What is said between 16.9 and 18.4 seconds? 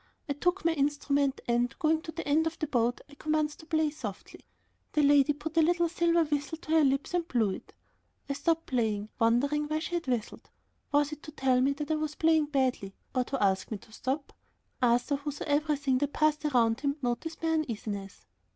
noticed my uneasiness.